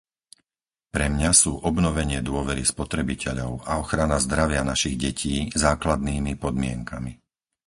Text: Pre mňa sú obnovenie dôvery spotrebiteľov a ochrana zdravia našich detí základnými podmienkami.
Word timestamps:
Pre 0.95 1.05
mňa 1.15 1.29
sú 1.41 1.51
obnovenie 1.69 2.19
dôvery 2.29 2.63
spotrebiteľov 2.73 3.51
a 3.69 3.77
ochrana 3.83 4.17
zdravia 4.25 4.61
našich 4.71 4.95
detí 5.05 5.35
základnými 5.65 6.33
podmienkami. 6.43 7.13